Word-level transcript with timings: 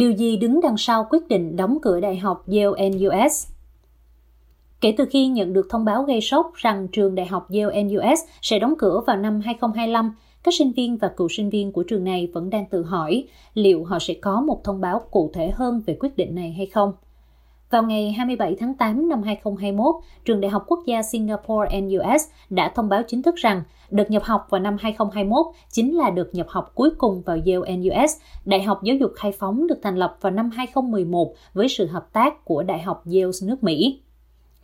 Điều 0.00 0.12
gì 0.12 0.36
đứng 0.36 0.60
đằng 0.60 0.76
sau 0.78 1.06
quyết 1.10 1.28
định 1.28 1.56
đóng 1.56 1.78
cửa 1.82 2.00
đại 2.00 2.16
học 2.16 2.44
Yale 2.46 2.90
NUS? 2.90 3.46
Kể 4.80 4.94
từ 4.98 5.04
khi 5.10 5.26
nhận 5.26 5.52
được 5.52 5.66
thông 5.70 5.84
báo 5.84 6.02
gây 6.02 6.20
sốc 6.20 6.52
rằng 6.54 6.88
trường 6.88 7.14
đại 7.14 7.26
học 7.26 7.48
Yale 7.50 7.82
NUS 7.82 8.20
sẽ 8.42 8.58
đóng 8.58 8.74
cửa 8.78 9.00
vào 9.06 9.16
năm 9.16 9.40
2025, 9.40 10.14
các 10.42 10.54
sinh 10.54 10.72
viên 10.72 10.96
và 10.96 11.08
cựu 11.08 11.28
sinh 11.28 11.50
viên 11.50 11.72
của 11.72 11.82
trường 11.82 12.04
này 12.04 12.30
vẫn 12.34 12.50
đang 12.50 12.66
tự 12.70 12.82
hỏi 12.82 13.24
liệu 13.54 13.84
họ 13.84 13.98
sẽ 13.98 14.14
có 14.14 14.40
một 14.40 14.64
thông 14.64 14.80
báo 14.80 15.00
cụ 15.10 15.30
thể 15.34 15.50
hơn 15.54 15.82
về 15.86 15.96
quyết 16.00 16.16
định 16.16 16.34
này 16.34 16.52
hay 16.52 16.66
không. 16.66 16.92
Vào 17.70 17.82
ngày 17.82 18.12
27 18.12 18.56
tháng 18.60 18.74
8 18.74 19.08
năm 19.08 19.22
2021, 19.22 19.94
Trường 20.24 20.40
Đại 20.40 20.50
học 20.50 20.64
Quốc 20.66 20.80
gia 20.86 21.02
Singapore 21.02 21.80
NUS 21.80 22.22
đã 22.50 22.72
thông 22.74 22.88
báo 22.88 23.02
chính 23.08 23.22
thức 23.22 23.36
rằng 23.36 23.62
đợt 23.90 24.10
nhập 24.10 24.22
học 24.24 24.46
vào 24.50 24.60
năm 24.60 24.76
2021 24.80 25.46
chính 25.70 25.96
là 25.96 26.10
đợt 26.10 26.28
nhập 26.32 26.46
học 26.48 26.72
cuối 26.74 26.90
cùng 26.98 27.22
vào 27.22 27.38
Yale 27.46 27.76
NUS. 27.76 28.16
Đại 28.44 28.62
học 28.62 28.82
Giáo 28.82 28.96
dục 28.96 29.10
Khai 29.16 29.32
phóng 29.32 29.66
được 29.66 29.78
thành 29.82 29.96
lập 29.96 30.16
vào 30.20 30.32
năm 30.32 30.50
2011 30.50 31.34
với 31.54 31.68
sự 31.68 31.86
hợp 31.86 32.12
tác 32.12 32.44
của 32.44 32.62
Đại 32.62 32.82
học 32.82 33.02
Yale 33.06 33.30
nước 33.42 33.64
Mỹ. 33.64 34.00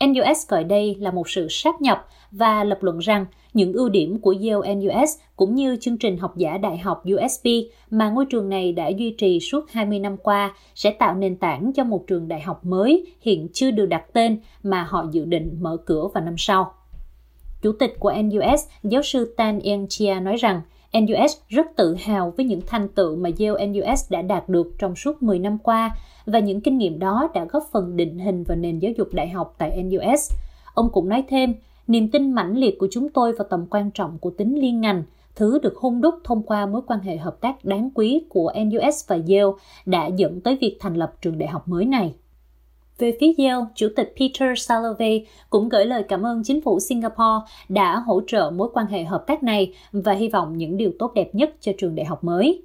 NUS 0.00 0.48
gọi 0.48 0.64
đây 0.64 0.96
là 0.98 1.10
một 1.10 1.28
sự 1.28 1.46
sáp 1.50 1.80
nhập 1.80 2.06
và 2.30 2.64
lập 2.64 2.78
luận 2.80 2.98
rằng 2.98 3.26
những 3.56 3.72
ưu 3.72 3.88
điểm 3.88 4.18
của 4.18 4.34
Yale 4.40 4.74
NUS 4.74 5.10
cũng 5.36 5.54
như 5.54 5.76
chương 5.80 5.98
trình 5.98 6.18
học 6.18 6.36
giả 6.36 6.58
đại 6.58 6.78
học 6.78 7.02
USP 7.14 7.46
mà 7.90 8.10
ngôi 8.10 8.26
trường 8.26 8.48
này 8.48 8.72
đã 8.72 8.88
duy 8.88 9.10
trì 9.10 9.40
suốt 9.40 9.70
20 9.70 9.98
năm 9.98 10.16
qua 10.16 10.54
sẽ 10.74 10.90
tạo 10.90 11.14
nền 11.14 11.36
tảng 11.36 11.72
cho 11.72 11.84
một 11.84 12.04
trường 12.06 12.28
đại 12.28 12.40
học 12.40 12.64
mới 12.64 13.06
hiện 13.20 13.48
chưa 13.52 13.70
được 13.70 13.86
đặt 13.86 14.12
tên 14.12 14.40
mà 14.62 14.86
họ 14.88 15.06
dự 15.12 15.24
định 15.24 15.56
mở 15.60 15.76
cửa 15.84 16.08
vào 16.14 16.24
năm 16.24 16.34
sau. 16.38 16.72
Chủ 17.62 17.72
tịch 17.72 17.96
của 17.98 18.14
NUS, 18.22 18.64
giáo 18.82 19.02
sư 19.02 19.34
Tan 19.36 19.60
Yen 19.60 19.86
Chia 19.88 20.14
nói 20.14 20.36
rằng 20.36 20.60
NUS 20.92 21.36
rất 21.48 21.66
tự 21.76 21.94
hào 21.94 22.32
với 22.36 22.46
những 22.46 22.60
thành 22.66 22.88
tựu 22.88 23.16
mà 23.16 23.30
Yale 23.38 23.66
NUS 23.66 24.10
đã 24.10 24.22
đạt 24.22 24.48
được 24.48 24.66
trong 24.78 24.96
suốt 24.96 25.22
10 25.22 25.38
năm 25.38 25.58
qua 25.58 25.96
và 26.26 26.38
những 26.38 26.60
kinh 26.60 26.78
nghiệm 26.78 26.98
đó 26.98 27.28
đã 27.34 27.44
góp 27.44 27.62
phần 27.72 27.96
định 27.96 28.18
hình 28.18 28.44
vào 28.44 28.56
nền 28.56 28.78
giáo 28.78 28.92
dục 28.98 29.08
đại 29.12 29.28
học 29.28 29.54
tại 29.58 29.82
NUS. 29.82 30.32
Ông 30.74 30.90
cũng 30.92 31.08
nói 31.08 31.24
thêm, 31.28 31.54
niềm 31.86 32.10
tin 32.10 32.32
mãnh 32.32 32.56
liệt 32.56 32.78
của 32.78 32.88
chúng 32.90 33.08
tôi 33.08 33.32
vào 33.32 33.46
tầm 33.50 33.66
quan 33.70 33.90
trọng 33.90 34.18
của 34.18 34.30
tính 34.30 34.60
liên 34.60 34.80
ngành, 34.80 35.02
thứ 35.34 35.58
được 35.58 35.76
hung 35.76 36.00
đúc 36.00 36.14
thông 36.24 36.42
qua 36.42 36.66
mối 36.66 36.82
quan 36.86 37.00
hệ 37.00 37.16
hợp 37.16 37.40
tác 37.40 37.64
đáng 37.64 37.90
quý 37.94 38.24
của 38.28 38.52
NUS 38.64 39.08
và 39.08 39.16
Yale 39.16 39.52
đã 39.86 40.06
dẫn 40.06 40.40
tới 40.40 40.58
việc 40.60 40.76
thành 40.80 40.94
lập 40.94 41.12
trường 41.22 41.38
đại 41.38 41.48
học 41.48 41.68
mới 41.68 41.84
này. 41.84 42.14
Về 42.98 43.16
phía 43.20 43.32
Yale, 43.38 43.64
Chủ 43.74 43.88
tịch 43.96 44.14
Peter 44.20 44.58
Salovey 44.58 45.26
cũng 45.50 45.68
gửi 45.68 45.84
lời 45.84 46.02
cảm 46.08 46.22
ơn 46.22 46.42
chính 46.44 46.60
phủ 46.60 46.80
Singapore 46.80 47.46
đã 47.68 47.98
hỗ 47.98 48.20
trợ 48.26 48.50
mối 48.54 48.68
quan 48.74 48.86
hệ 48.86 49.04
hợp 49.04 49.24
tác 49.26 49.42
này 49.42 49.74
và 49.92 50.12
hy 50.12 50.28
vọng 50.28 50.58
những 50.58 50.76
điều 50.76 50.92
tốt 50.98 51.12
đẹp 51.14 51.34
nhất 51.34 51.54
cho 51.60 51.72
trường 51.78 51.94
đại 51.94 52.06
học 52.06 52.24
mới. 52.24 52.62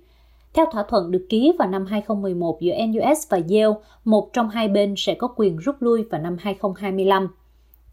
Theo 0.54 0.66
thỏa 0.72 0.84
thuận 0.84 1.12
được 1.12 1.26
ký 1.30 1.52
vào 1.60 1.70
năm 1.70 1.86
2011 1.86 2.62
giữa 2.62 2.74
NUS 2.88 3.30
và 3.30 3.38
Yale, 3.38 3.80
một 4.06 4.34
trong 4.34 4.50
hai 4.50 4.68
bên 4.68 4.94
sẽ 4.98 5.14
có 5.14 5.28
quyền 5.36 5.58
rút 5.58 5.76
lui 5.80 6.04
vào 6.04 6.22
năm 6.22 6.38
2025. 6.40 7.28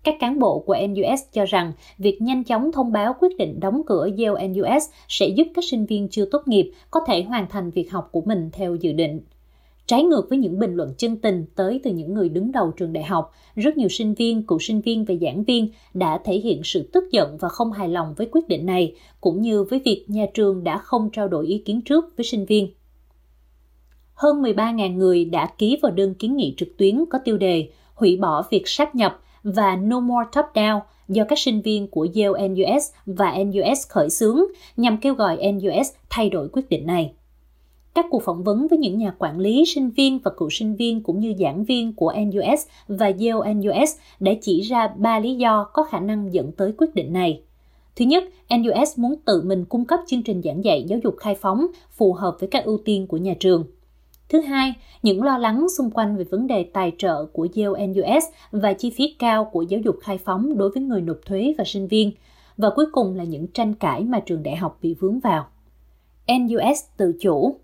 Các 0.04 0.14
cán 0.20 0.38
bộ 0.38 0.58
của 0.58 0.76
NUS 0.88 1.20
cho 1.32 1.44
rằng 1.44 1.72
việc 1.98 2.22
nhanh 2.22 2.44
chóng 2.44 2.72
thông 2.72 2.92
báo 2.92 3.14
quyết 3.20 3.36
định 3.38 3.60
đóng 3.60 3.82
cửa 3.86 4.08
Yale 4.18 4.48
NUS 4.48 4.84
sẽ 5.08 5.28
giúp 5.28 5.46
các 5.54 5.64
sinh 5.64 5.86
viên 5.86 6.08
chưa 6.08 6.24
tốt 6.24 6.42
nghiệp 6.46 6.72
có 6.90 7.00
thể 7.06 7.22
hoàn 7.22 7.46
thành 7.48 7.70
việc 7.70 7.90
học 7.92 8.08
của 8.12 8.20
mình 8.20 8.50
theo 8.52 8.74
dự 8.74 8.92
định. 8.92 9.20
Trái 9.86 10.02
ngược 10.02 10.26
với 10.28 10.38
những 10.38 10.58
bình 10.58 10.74
luận 10.74 10.94
chân 10.98 11.16
tình 11.16 11.44
tới 11.54 11.80
từ 11.84 11.90
những 11.90 12.14
người 12.14 12.28
đứng 12.28 12.52
đầu 12.52 12.72
trường 12.76 12.92
đại 12.92 13.04
học, 13.04 13.32
rất 13.56 13.76
nhiều 13.76 13.88
sinh 13.88 14.14
viên, 14.14 14.46
cựu 14.46 14.58
sinh 14.58 14.80
viên 14.80 15.04
và 15.04 15.14
giảng 15.20 15.44
viên 15.44 15.68
đã 15.94 16.20
thể 16.24 16.34
hiện 16.34 16.60
sự 16.64 16.90
tức 16.92 17.04
giận 17.12 17.36
và 17.40 17.48
không 17.48 17.72
hài 17.72 17.88
lòng 17.88 18.14
với 18.16 18.28
quyết 18.32 18.48
định 18.48 18.66
này, 18.66 18.94
cũng 19.20 19.42
như 19.42 19.62
với 19.62 19.80
việc 19.84 20.04
nhà 20.08 20.26
trường 20.34 20.64
đã 20.64 20.78
không 20.78 21.10
trao 21.12 21.28
đổi 21.28 21.46
ý 21.46 21.58
kiến 21.58 21.80
trước 21.80 22.04
với 22.16 22.24
sinh 22.24 22.44
viên. 22.44 22.68
Hơn 24.14 24.42
13.000 24.42 24.96
người 24.96 25.24
đã 25.24 25.46
ký 25.58 25.78
vào 25.82 25.92
đơn 25.92 26.14
kiến 26.14 26.36
nghị 26.36 26.54
trực 26.56 26.76
tuyến 26.76 27.04
có 27.10 27.18
tiêu 27.24 27.38
đề 27.38 27.68
hủy 27.94 28.16
bỏ 28.16 28.44
việc 28.50 28.68
sáp 28.68 28.94
nhập 28.94 29.20
và 29.52 29.76
No 29.76 30.00
More 30.00 30.28
Top 30.32 30.46
Down 30.54 30.80
do 31.08 31.24
các 31.24 31.38
sinh 31.38 31.60
viên 31.60 31.88
của 31.88 32.06
Yale 32.14 32.48
NUS 32.48 32.92
và 33.06 33.36
NUS 33.44 33.88
khởi 33.88 34.10
xướng 34.10 34.40
nhằm 34.76 34.96
kêu 34.96 35.14
gọi 35.14 35.52
NUS 35.52 35.92
thay 36.10 36.30
đổi 36.30 36.48
quyết 36.52 36.68
định 36.68 36.86
này. 36.86 37.12
Các 37.94 38.06
cuộc 38.10 38.22
phỏng 38.22 38.44
vấn 38.44 38.68
với 38.68 38.78
những 38.78 38.98
nhà 38.98 39.14
quản 39.18 39.38
lý, 39.38 39.64
sinh 39.66 39.90
viên 39.90 40.18
và 40.18 40.30
cựu 40.36 40.50
sinh 40.50 40.76
viên 40.76 41.02
cũng 41.02 41.20
như 41.20 41.34
giảng 41.38 41.64
viên 41.64 41.92
của 41.92 42.14
NUS 42.26 42.66
và 42.88 43.06
Yale 43.06 43.54
NUS 43.54 43.96
đã 44.20 44.32
chỉ 44.40 44.60
ra 44.60 44.88
ba 44.96 45.18
lý 45.18 45.34
do 45.34 45.64
có 45.64 45.82
khả 45.82 46.00
năng 46.00 46.34
dẫn 46.34 46.52
tới 46.52 46.72
quyết 46.78 46.94
định 46.94 47.12
này. 47.12 47.42
Thứ 47.96 48.04
nhất, 48.04 48.24
NUS 48.50 48.98
muốn 48.98 49.14
tự 49.24 49.42
mình 49.42 49.64
cung 49.64 49.84
cấp 49.84 50.00
chương 50.06 50.22
trình 50.22 50.42
giảng 50.42 50.64
dạy 50.64 50.84
giáo 50.88 50.98
dục 51.04 51.14
khai 51.18 51.34
phóng 51.34 51.66
phù 51.96 52.12
hợp 52.12 52.36
với 52.40 52.48
các 52.48 52.64
ưu 52.64 52.78
tiên 52.84 53.06
của 53.06 53.16
nhà 53.16 53.34
trường. 53.40 53.64
Thứ 54.28 54.40
hai, 54.40 54.74
những 55.02 55.22
lo 55.22 55.38
lắng 55.38 55.66
xung 55.78 55.90
quanh 55.90 56.16
về 56.16 56.24
vấn 56.24 56.46
đề 56.46 56.62
tài 56.72 56.92
trợ 56.98 57.24
của 57.24 57.48
Yale 57.56 57.86
NUS 57.86 58.24
và 58.50 58.72
chi 58.72 58.90
phí 58.90 59.16
cao 59.18 59.44
của 59.44 59.62
giáo 59.62 59.80
dục 59.80 59.96
khai 60.02 60.18
phóng 60.18 60.58
đối 60.58 60.70
với 60.70 60.82
người 60.82 61.00
nộp 61.00 61.16
thuế 61.26 61.54
và 61.58 61.64
sinh 61.64 61.88
viên. 61.88 62.12
Và 62.56 62.70
cuối 62.76 62.86
cùng 62.92 63.16
là 63.16 63.24
những 63.24 63.46
tranh 63.46 63.74
cãi 63.74 64.04
mà 64.04 64.20
trường 64.20 64.42
đại 64.42 64.56
học 64.56 64.78
bị 64.82 64.94
vướng 64.94 65.20
vào. 65.20 65.46
NUS 66.28 66.84
tự 66.96 67.12
chủ 67.20 67.54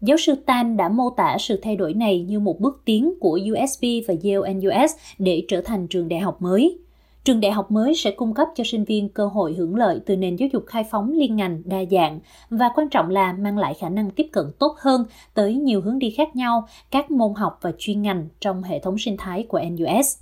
Giáo 0.00 0.16
sư 0.16 0.34
Tan 0.46 0.76
đã 0.76 0.88
mô 0.88 1.10
tả 1.10 1.36
sự 1.40 1.58
thay 1.62 1.76
đổi 1.76 1.94
này 1.94 2.20
như 2.22 2.40
một 2.40 2.60
bước 2.60 2.82
tiến 2.84 3.14
của 3.20 3.38
USB 3.52 3.84
và 4.08 4.14
Yale 4.24 4.54
NUS 4.54 4.90
để 5.18 5.44
trở 5.48 5.60
thành 5.60 5.86
trường 5.86 6.08
đại 6.08 6.20
học 6.20 6.42
mới. 6.42 6.78
Trường 7.24 7.40
đại 7.40 7.52
học 7.52 7.70
mới 7.70 7.94
sẽ 7.94 8.10
cung 8.10 8.34
cấp 8.34 8.48
cho 8.54 8.64
sinh 8.66 8.84
viên 8.84 9.08
cơ 9.08 9.26
hội 9.26 9.54
hưởng 9.54 9.76
lợi 9.76 10.00
từ 10.06 10.16
nền 10.16 10.36
giáo 10.36 10.48
dục 10.52 10.64
khai 10.66 10.84
phóng 10.90 11.12
liên 11.12 11.36
ngành 11.36 11.62
đa 11.64 11.78
dạng 11.90 12.20
và 12.50 12.70
quan 12.74 12.88
trọng 12.88 13.10
là 13.10 13.32
mang 13.32 13.58
lại 13.58 13.74
khả 13.74 13.88
năng 13.88 14.10
tiếp 14.10 14.26
cận 14.32 14.44
tốt 14.58 14.76
hơn 14.78 15.04
tới 15.34 15.54
nhiều 15.54 15.80
hướng 15.80 15.98
đi 15.98 16.10
khác 16.10 16.36
nhau, 16.36 16.68
các 16.90 17.10
môn 17.10 17.34
học 17.34 17.58
và 17.62 17.72
chuyên 17.78 18.02
ngành 18.02 18.28
trong 18.40 18.62
hệ 18.62 18.78
thống 18.78 18.98
sinh 18.98 19.16
thái 19.16 19.42
của 19.42 19.60
NUS. 19.70 20.16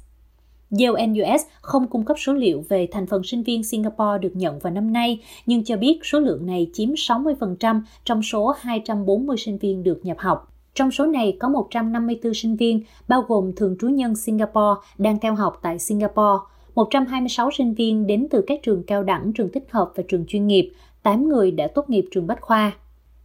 Yale 0.71 1.07
NUS 1.07 1.43
không 1.61 1.87
cung 1.87 2.05
cấp 2.05 2.17
số 2.21 2.33
liệu 2.33 2.65
về 2.69 2.89
thành 2.93 3.07
phần 3.07 3.23
sinh 3.25 3.43
viên 3.43 3.65
Singapore 3.65 4.19
được 4.21 4.33
nhận 4.35 4.59
vào 4.59 4.73
năm 4.73 4.93
nay, 4.93 5.21
nhưng 5.47 5.65
cho 5.65 5.77
biết 5.77 6.01
số 6.05 6.21
lượng 6.21 6.47
này 6.47 6.71
chiếm 6.73 6.89
60% 6.89 7.83
trong 8.05 8.23
số 8.23 8.55
240 8.59 9.37
sinh 9.37 9.59
viên 9.59 9.83
được 9.83 10.01
nhập 10.03 10.19
học. 10.19 10.53
Trong 10.75 10.91
số 10.91 11.07
này 11.07 11.37
có 11.41 11.49
154 11.49 12.35
sinh 12.35 12.57
viên, 12.57 12.83
bao 13.09 13.23
gồm 13.23 13.53
thường 13.57 13.77
trú 13.81 13.89
nhân 13.89 14.17
Singapore 14.17 14.81
đang 14.99 15.19
theo 15.19 15.35
học 15.35 15.59
tại 15.63 15.79
Singapore, 15.79 16.39
126 16.79 17.51
sinh 17.51 17.75
viên 17.75 18.07
đến 18.07 18.27
từ 18.31 18.45
các 18.47 18.61
trường 18.63 18.83
cao 18.83 19.03
đẳng, 19.03 19.33
trường 19.33 19.49
tích 19.49 19.65
hợp 19.71 19.93
và 19.95 20.03
trường 20.09 20.25
chuyên 20.29 20.47
nghiệp, 20.47 20.73
8 21.03 21.29
người 21.29 21.51
đã 21.51 21.67
tốt 21.67 21.91
nghiệp 21.91 22.05
trường 22.11 22.27
Bách 22.27 22.41
Khoa. 22.41 22.73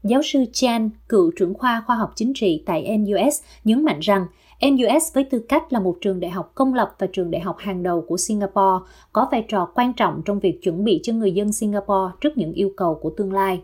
Giáo 0.04 0.22
sư 0.24 0.46
Chan, 0.54 0.90
cựu 1.10 1.32
trưởng 1.36 1.54
khoa 1.54 1.84
khoa 1.88 1.96
học 1.96 2.12
chính 2.16 2.34
trị 2.36 2.64
tại 2.66 2.98
NUS, 2.98 3.42
nhấn 3.64 3.86
mạnh 3.86 4.00
rằng 4.00 4.26
NUS 4.62 5.14
với 5.14 5.24
tư 5.24 5.40
cách 5.50 5.74
là 5.74 5.80
một 5.80 5.98
trường 6.02 6.20
đại 6.20 6.32
học 6.32 6.52
công 6.56 6.74
lập 6.74 6.96
và 7.00 7.08
trường 7.14 7.32
đại 7.32 7.42
học 7.42 7.56
hàng 7.60 7.84
đầu 7.84 8.02
của 8.08 8.18
Singapore 8.18 8.86
có 9.14 9.28
vai 9.32 9.46
trò 9.48 9.66
quan 9.76 9.94
trọng 9.94 10.22
trong 10.26 10.40
việc 10.40 10.60
chuẩn 10.64 10.84
bị 10.84 11.00
cho 11.04 11.14
người 11.14 11.32
dân 11.32 11.54
Singapore 11.54 12.12
trước 12.22 12.38
những 12.38 12.54
yêu 12.54 12.72
cầu 12.78 12.96
của 12.96 13.10
tương 13.18 13.34
lai. 13.34 13.62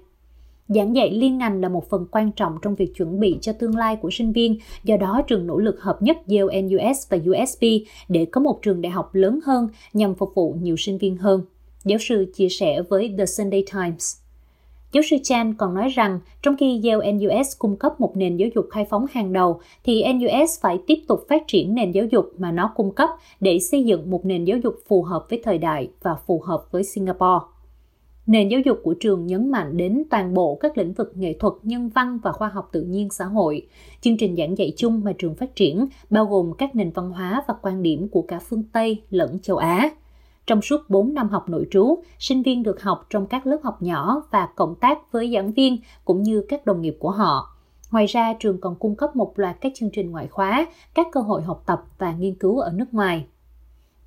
Giảng 0.70 0.96
dạy 0.96 1.12
liên 1.12 1.38
ngành 1.38 1.62
là 1.62 1.70
một 1.70 1.90
phần 1.90 2.06
quan 2.12 2.32
trọng 2.32 2.58
trong 2.62 2.76
việc 2.76 2.96
chuẩn 2.96 3.20
bị 3.20 3.38
cho 3.42 3.54
tương 3.54 3.78
lai 3.78 3.96
của 3.96 4.10
sinh 4.12 4.32
viên, 4.32 4.58
do 4.84 4.98
đó 4.98 5.22
trường 5.28 5.48
nỗ 5.48 5.58
lực 5.58 5.82
hợp 5.82 6.02
nhất 6.02 6.18
Yale 6.28 6.62
NUS 6.62 7.10
và 7.10 7.18
USP 7.18 7.62
để 8.10 8.26
có 8.26 8.42
một 8.42 8.60
trường 8.62 8.82
đại 8.82 8.92
học 8.92 9.16
lớn 9.16 9.40
hơn 9.46 9.68
nhằm 9.94 10.16
phục 10.16 10.32
vụ 10.36 10.56
nhiều 10.62 10.76
sinh 10.78 10.98
viên 10.98 11.18
hơn. 11.18 11.42
Giáo 11.86 12.00
sư 12.00 12.32
chia 12.36 12.50
sẻ 12.50 12.82
với 12.90 13.16
The 13.18 13.26
Sunday 13.26 13.64
Times. 13.74 14.18
Giáo 14.92 15.04
sư 15.10 15.18
Chan 15.24 15.54
còn 15.54 15.74
nói 15.74 15.90
rằng 15.90 16.20
trong 16.42 16.58
khi 16.58 16.82
Yale 16.84 17.12
NUS 17.12 17.58
cung 17.60 17.76
cấp 17.76 18.02
một 18.02 18.18
nền 18.18 18.38
giáo 18.38 18.50
dục 18.56 18.66
khai 18.72 18.86
phóng 18.90 19.06
hàng 19.12 19.34
đầu, 19.34 19.60
thì 19.84 20.04
NUS 20.14 20.62
phải 20.62 20.80
tiếp 20.88 21.00
tục 21.08 21.20
phát 21.30 21.44
triển 21.48 21.76
nền 21.76 21.92
giáo 21.92 22.06
dục 22.12 22.26
mà 22.38 22.52
nó 22.52 22.72
cung 22.76 22.92
cấp 22.92 23.10
để 23.40 23.60
xây 23.60 23.84
dựng 23.84 24.12
một 24.12 24.26
nền 24.26 24.46
giáo 24.46 24.58
dục 24.58 24.76
phù 24.88 25.04
hợp 25.04 25.26
với 25.30 25.42
thời 25.44 25.58
đại 25.58 25.90
và 26.02 26.16
phù 26.28 26.42
hợp 26.46 26.64
với 26.72 26.84
Singapore. 26.84 27.46
Nền 28.30 28.50
giáo 28.50 28.60
dục 28.66 28.80
của 28.84 28.94
trường 28.94 29.26
nhấn 29.26 29.52
mạnh 29.52 29.78
đến 29.78 30.04
toàn 30.10 30.34
bộ 30.34 30.58
các 30.62 30.78
lĩnh 30.78 30.94
vực 30.94 31.12
nghệ 31.16 31.34
thuật, 31.34 31.54
nhân 31.64 31.90
văn 31.90 32.20
và 32.24 32.32
khoa 32.32 32.48
học 32.50 32.70
tự 32.72 32.82
nhiên 32.82 33.10
xã 33.10 33.26
hội. 33.26 33.68
Chương 34.02 34.18
trình 34.18 34.36
giảng 34.36 34.58
dạy 34.58 34.74
chung 34.78 35.02
mà 35.04 35.14
trường 35.18 35.36
phát 35.36 35.56
triển 35.56 35.88
bao 36.10 36.26
gồm 36.26 36.54
các 36.58 36.76
nền 36.76 36.92
văn 36.92 37.12
hóa 37.12 37.44
và 37.48 37.54
quan 37.62 37.84
điểm 37.84 38.08
của 38.10 38.22
cả 38.22 38.40
phương 38.40 38.64
Tây 38.64 39.04
lẫn 39.10 39.40
châu 39.40 39.58
Á. 39.58 39.90
Trong 40.48 40.62
suốt 40.62 40.90
4 40.90 41.14
năm 41.14 41.30
học 41.30 41.50
nội 41.50 41.68
trú, 41.72 42.04
sinh 42.20 42.44
viên 42.44 42.64
được 42.64 42.82
học 42.82 43.08
trong 43.10 43.28
các 43.28 43.48
lớp 43.48 43.58
học 43.64 43.82
nhỏ 43.82 44.24
và 44.32 44.50
cộng 44.56 44.76
tác 44.76 45.12
với 45.12 45.32
giảng 45.34 45.52
viên 45.52 45.78
cũng 46.06 46.24
như 46.24 46.46
các 46.50 46.66
đồng 46.66 46.82
nghiệp 46.82 46.98
của 47.00 47.12
họ. 47.12 47.56
Ngoài 47.92 48.06
ra, 48.06 48.34
trường 48.40 48.62
còn 48.62 48.76
cung 48.76 48.96
cấp 48.96 49.16
một 49.16 49.34
loạt 49.36 49.58
các 49.62 49.72
chương 49.76 49.90
trình 49.94 50.12
ngoại 50.12 50.28
khóa, 50.28 50.68
các 50.94 51.08
cơ 51.12 51.20
hội 51.20 51.42
học 51.42 51.64
tập 51.66 51.84
và 51.98 52.14
nghiên 52.14 52.36
cứu 52.36 52.60
ở 52.60 52.72
nước 52.76 52.94
ngoài. 52.94 53.26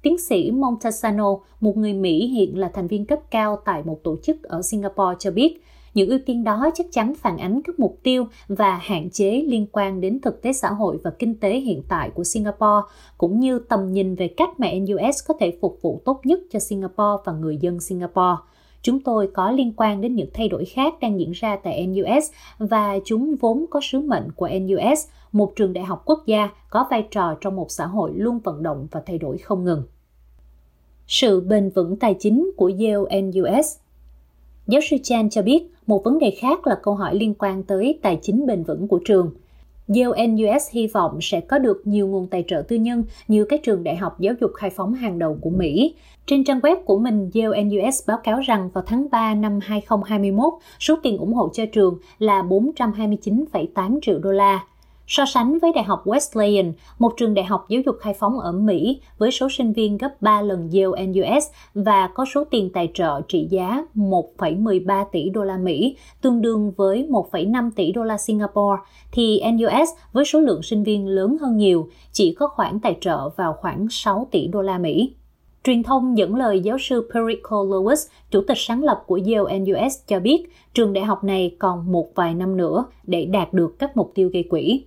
Tiến 0.02 0.18
sĩ 0.18 0.50
Montasano, 0.50 1.38
một 1.60 1.76
người 1.76 1.94
Mỹ 1.94 2.26
hiện 2.26 2.58
là 2.58 2.70
thành 2.74 2.86
viên 2.86 3.06
cấp 3.06 3.18
cao 3.30 3.58
tại 3.64 3.82
một 3.84 4.00
tổ 4.04 4.16
chức 4.22 4.42
ở 4.42 4.62
Singapore 4.62 5.16
cho 5.18 5.30
biết, 5.30 5.62
những 5.94 6.10
ưu 6.10 6.18
tiên 6.26 6.44
đó 6.44 6.70
chắc 6.74 6.86
chắn 6.90 7.14
phản 7.14 7.38
ánh 7.38 7.60
các 7.64 7.78
mục 7.78 7.98
tiêu 8.02 8.26
và 8.48 8.76
hạn 8.82 9.10
chế 9.10 9.44
liên 9.46 9.66
quan 9.72 10.00
đến 10.00 10.20
thực 10.20 10.42
tế 10.42 10.52
xã 10.52 10.70
hội 10.70 10.98
và 11.04 11.10
kinh 11.18 11.34
tế 11.34 11.60
hiện 11.60 11.82
tại 11.88 12.10
của 12.14 12.24
Singapore, 12.24 12.88
cũng 13.18 13.40
như 13.40 13.58
tầm 13.58 13.92
nhìn 13.92 14.14
về 14.14 14.28
cách 14.28 14.60
mà 14.60 14.68
NUS 14.72 15.18
có 15.28 15.34
thể 15.40 15.58
phục 15.60 15.78
vụ 15.82 16.00
tốt 16.04 16.20
nhất 16.24 16.40
cho 16.50 16.58
Singapore 16.58 17.22
và 17.24 17.32
người 17.32 17.56
dân 17.60 17.80
Singapore. 17.80 18.36
chúng 18.82 19.00
tôi 19.00 19.30
có 19.34 19.50
liên 19.50 19.72
quan 19.76 20.00
đến 20.00 20.14
những 20.14 20.28
thay 20.34 20.48
đổi 20.48 20.64
khác 20.64 20.94
đang 21.00 21.20
diễn 21.20 21.32
ra 21.32 21.56
tại 21.56 21.86
NUS 21.86 22.30
và 22.58 22.98
chúng 23.04 23.36
vốn 23.40 23.64
có 23.70 23.80
sứ 23.82 24.00
mệnh 24.00 24.32
của 24.36 24.48
NUS, 24.60 25.06
một 25.32 25.52
trường 25.56 25.72
đại 25.72 25.84
học 25.84 26.02
quốc 26.04 26.22
gia 26.26 26.48
có 26.70 26.86
vai 26.90 27.06
trò 27.10 27.34
trong 27.40 27.56
một 27.56 27.66
xã 27.70 27.86
hội 27.86 28.12
luôn 28.14 28.38
vận 28.38 28.62
động 28.62 28.86
và 28.90 29.02
thay 29.06 29.18
đổi 29.18 29.38
không 29.38 29.64
ngừng. 29.64 29.82
Sự 31.06 31.40
bền 31.40 31.70
vững 31.70 31.96
tài 31.96 32.14
chính 32.18 32.50
của 32.56 32.70
Yale 32.78 33.20
NUS 33.20 33.76
Giáo 34.66 34.80
sư 34.90 34.96
Chan 35.02 35.30
cho 35.30 35.42
biết 35.42 35.62
một 35.86 36.04
vấn 36.04 36.18
đề 36.18 36.30
khác 36.40 36.66
là 36.66 36.74
câu 36.82 36.94
hỏi 36.94 37.14
liên 37.14 37.34
quan 37.38 37.62
tới 37.62 37.98
tài 38.02 38.18
chính 38.22 38.46
bền 38.46 38.62
vững 38.62 38.88
của 38.88 39.00
trường– 39.04 39.30
Yale 39.88 40.26
NUS 40.26 40.70
hy 40.70 40.86
vọng 40.86 41.18
sẽ 41.20 41.40
có 41.40 41.58
được 41.58 41.82
nhiều 41.84 42.06
nguồn 42.06 42.26
tài 42.26 42.44
trợ 42.48 42.62
tư 42.68 42.76
nhân 42.76 43.04
như 43.28 43.44
các 43.44 43.60
trường 43.62 43.84
đại 43.84 43.96
học 43.96 44.20
giáo 44.20 44.34
dục 44.40 44.50
khai 44.54 44.70
phóng 44.70 44.94
hàng 44.94 45.18
đầu 45.18 45.38
của 45.40 45.50
Mỹ. 45.50 45.94
Trên 46.26 46.44
trang 46.44 46.60
web 46.60 46.76
của 46.84 46.98
mình, 46.98 47.30
Yale 47.34 47.64
NUS 47.64 48.08
báo 48.08 48.18
cáo 48.24 48.40
rằng 48.40 48.70
vào 48.72 48.84
tháng 48.86 49.06
3 49.10 49.34
năm 49.34 49.58
2021, 49.62 50.52
số 50.80 50.96
tiền 51.02 51.18
ủng 51.18 51.34
hộ 51.34 51.48
cho 51.52 51.64
trường 51.72 51.98
là 52.18 52.42
429,8 52.42 53.98
triệu 54.02 54.18
đô 54.18 54.32
la. 54.32 54.64
So 55.06 55.24
sánh 55.26 55.58
với 55.58 55.72
Đại 55.74 55.84
học 55.84 56.06
Wesleyan, 56.06 56.72
một 56.98 57.12
trường 57.16 57.34
đại 57.34 57.44
học 57.44 57.66
giáo 57.68 57.82
dục 57.86 57.96
khai 58.00 58.14
phóng 58.14 58.40
ở 58.40 58.52
Mỹ 58.52 59.00
với 59.18 59.30
số 59.30 59.48
sinh 59.50 59.72
viên 59.72 59.98
gấp 59.98 60.22
3 60.22 60.42
lần 60.42 60.70
Yale 60.72 61.06
NUS 61.06 61.44
và 61.74 62.08
có 62.14 62.24
số 62.34 62.44
tiền 62.44 62.70
tài 62.72 62.90
trợ 62.94 63.20
trị 63.28 63.46
giá 63.50 63.84
1,13 63.94 65.04
tỷ 65.12 65.30
đô 65.30 65.44
la 65.44 65.56
Mỹ, 65.56 65.96
tương 66.20 66.42
đương 66.42 66.72
với 66.76 67.06
1,5 67.10 67.70
tỷ 67.76 67.92
đô 67.92 68.04
la 68.04 68.18
Singapore, 68.18 68.82
thì 69.12 69.42
NUS 69.52 69.88
với 70.12 70.24
số 70.24 70.40
lượng 70.40 70.62
sinh 70.62 70.82
viên 70.82 71.06
lớn 71.06 71.36
hơn 71.40 71.56
nhiều, 71.56 71.88
chỉ 72.12 72.34
có 72.38 72.48
khoản 72.48 72.80
tài 72.80 72.96
trợ 73.00 73.28
vào 73.28 73.56
khoảng 73.60 73.86
6 73.90 74.28
tỷ 74.30 74.46
đô 74.46 74.62
la 74.62 74.78
Mỹ. 74.78 75.14
Truyền 75.64 75.82
thông 75.82 76.18
dẫn 76.18 76.34
lời 76.34 76.60
giáo 76.60 76.78
sư 76.78 77.10
Perico 77.14 77.56
Lewis, 77.56 78.08
chủ 78.30 78.42
tịch 78.48 78.58
sáng 78.60 78.82
lập 78.84 79.02
của 79.06 79.20
Yale 79.26 79.58
NUS 79.58 79.98
cho 80.06 80.20
biết 80.20 80.52
trường 80.74 80.92
đại 80.92 81.04
học 81.04 81.24
này 81.24 81.56
còn 81.58 81.92
một 81.92 82.14
vài 82.14 82.34
năm 82.34 82.56
nữa 82.56 82.84
để 83.04 83.24
đạt 83.24 83.52
được 83.52 83.78
các 83.78 83.96
mục 83.96 84.12
tiêu 84.14 84.30
gây 84.32 84.42
quỹ. 84.42 84.84